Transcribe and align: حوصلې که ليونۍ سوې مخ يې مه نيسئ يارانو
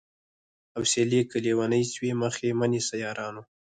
حوصلې 0.75 1.21
که 1.29 1.37
ليونۍ 1.45 1.83
سوې 1.93 2.11
مخ 2.21 2.35
يې 2.45 2.51
مه 2.59 2.67
نيسئ 2.71 2.97
يارانو 3.05 3.41